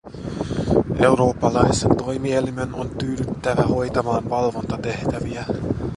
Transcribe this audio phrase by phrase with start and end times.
[1.01, 5.45] Eurooppalaisen toimielimen on tyydyttävä hoitamaan valvontatehtäviä.